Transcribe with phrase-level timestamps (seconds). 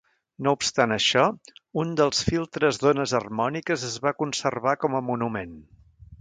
[0.45, 1.25] No obstant això,
[1.83, 5.55] un dels filtres d'ones harmòniques es va conservar com a monument.